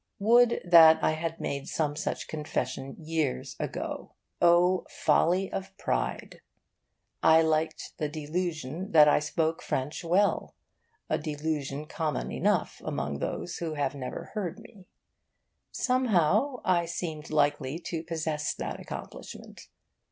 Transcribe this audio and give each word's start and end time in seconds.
Would 0.17 0.61
that 0.65 1.03
I 1.03 1.11
had 1.11 1.39
made 1.39 1.67
some 1.69 1.95
such 1.95 2.27
confession 2.27 2.95
years 2.97 3.55
ago! 3.59 4.13
O 4.41 4.87
folly 4.89 5.53
of 5.53 5.77
pride! 5.77 6.41
I 7.21 7.43
liked 7.43 7.93
the 7.99 8.09
delusion 8.09 8.93
that 8.93 9.07
I 9.07 9.19
spoke 9.19 9.61
French 9.61 10.03
well, 10.03 10.55
a 11.07 11.19
delusion 11.19 11.85
common 11.85 12.31
enough 12.31 12.81
among 12.83 13.19
those 13.19 13.57
who 13.57 13.75
had 13.75 13.93
never 13.93 14.31
heard 14.33 14.57
me. 14.57 14.87
Somehow 15.71 16.61
I 16.65 16.87
seemed 16.87 17.29
likely 17.29 17.77
to 17.77 18.01
possess 18.03 18.55
that 18.55 18.79
accomplishment. 18.79 19.67